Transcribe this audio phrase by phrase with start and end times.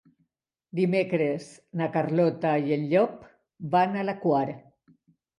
[0.77, 1.49] Dimecres
[1.81, 3.19] na Carlota i en Llop
[3.75, 4.41] van a la Quar.